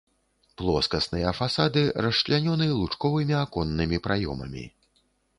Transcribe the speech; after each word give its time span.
Плоскасныя 0.59 1.33
фасады 1.39 1.83
расчлянёны 2.05 2.67
лучковымі 2.79 3.35
аконнымі 3.41 4.01
праёмамі. 4.07 4.65